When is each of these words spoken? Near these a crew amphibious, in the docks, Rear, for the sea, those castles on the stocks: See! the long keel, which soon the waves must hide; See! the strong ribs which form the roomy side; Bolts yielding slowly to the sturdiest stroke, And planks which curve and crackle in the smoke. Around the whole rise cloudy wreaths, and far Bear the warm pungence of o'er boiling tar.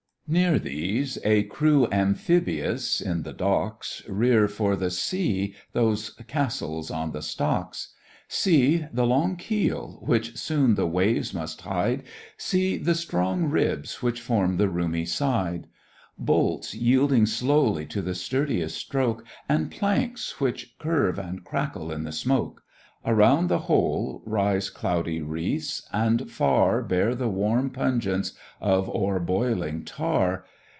Near 0.27 0.59
these 0.59 1.17
a 1.25 1.43
crew 1.43 1.89
amphibious, 1.91 3.01
in 3.01 3.23
the 3.23 3.33
docks, 3.33 4.01
Rear, 4.07 4.47
for 4.47 4.77
the 4.77 4.89
sea, 4.89 5.55
those 5.73 6.11
castles 6.25 6.89
on 6.89 7.11
the 7.11 7.21
stocks: 7.21 7.93
See! 8.29 8.85
the 8.93 9.05
long 9.05 9.35
keel, 9.35 9.99
which 10.05 10.37
soon 10.37 10.75
the 10.75 10.87
waves 10.87 11.33
must 11.33 11.59
hide; 11.59 12.03
See! 12.37 12.77
the 12.77 12.95
strong 12.95 13.47
ribs 13.49 14.01
which 14.01 14.21
form 14.21 14.55
the 14.55 14.69
roomy 14.69 15.03
side; 15.03 15.67
Bolts 16.17 16.73
yielding 16.73 17.25
slowly 17.25 17.85
to 17.87 18.01
the 18.01 18.15
sturdiest 18.15 18.77
stroke, 18.77 19.25
And 19.49 19.69
planks 19.69 20.39
which 20.39 20.77
curve 20.79 21.19
and 21.19 21.43
crackle 21.43 21.91
in 21.91 22.05
the 22.05 22.13
smoke. 22.13 22.63
Around 23.03 23.47
the 23.47 23.57
whole 23.61 24.21
rise 24.27 24.69
cloudy 24.69 25.21
wreaths, 25.23 25.87
and 25.91 26.29
far 26.29 26.83
Bear 26.83 27.15
the 27.15 27.29
warm 27.29 27.71
pungence 27.71 28.33
of 28.61 28.87
o'er 28.89 29.19
boiling 29.19 29.83
tar. 29.83 30.45